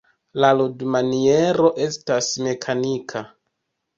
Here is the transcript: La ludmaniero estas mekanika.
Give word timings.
La 0.43 0.47
ludmaniero 0.59 1.69
estas 1.87 2.31
mekanika. 2.47 3.21